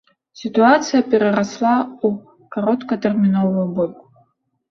Сітуацыя 0.41 1.01
перарасла 1.11 1.73
ў 2.07 2.09
кароткатэрміновую 2.55 3.65
бойку. 3.77 4.05